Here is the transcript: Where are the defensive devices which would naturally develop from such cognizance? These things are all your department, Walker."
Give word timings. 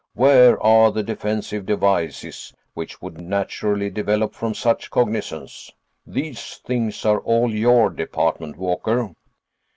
Where 0.15 0.59
are 0.63 0.91
the 0.91 1.03
defensive 1.03 1.67
devices 1.67 2.55
which 2.73 3.03
would 3.03 3.21
naturally 3.21 3.91
develop 3.91 4.33
from 4.33 4.55
such 4.55 4.89
cognizance? 4.89 5.71
These 6.07 6.57
things 6.65 7.05
are 7.05 7.19
all 7.19 7.53
your 7.53 7.91
department, 7.91 8.57
Walker." 8.57 9.13